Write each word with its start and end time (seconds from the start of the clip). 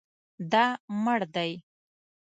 دا 0.51 0.65
مړ 1.03 1.19
دی 1.35 1.51